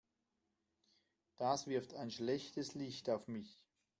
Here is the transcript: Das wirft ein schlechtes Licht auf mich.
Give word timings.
Das 1.37 1.67
wirft 1.67 1.93
ein 1.93 2.09
schlechtes 2.09 2.73
Licht 2.73 3.07
auf 3.11 3.27
mich. 3.27 3.63